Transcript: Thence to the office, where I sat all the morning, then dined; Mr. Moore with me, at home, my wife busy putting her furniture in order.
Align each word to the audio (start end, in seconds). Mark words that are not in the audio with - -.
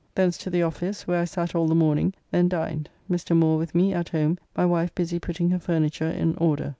Thence 0.15 0.35
to 0.39 0.49
the 0.49 0.63
office, 0.63 1.05
where 1.05 1.21
I 1.21 1.25
sat 1.25 1.53
all 1.53 1.67
the 1.67 1.75
morning, 1.75 2.15
then 2.31 2.49
dined; 2.49 2.89
Mr. 3.07 3.37
Moore 3.37 3.59
with 3.59 3.75
me, 3.75 3.93
at 3.93 4.09
home, 4.09 4.39
my 4.57 4.65
wife 4.65 4.95
busy 4.95 5.19
putting 5.19 5.51
her 5.51 5.59
furniture 5.59 6.09
in 6.09 6.35
order. 6.37 6.69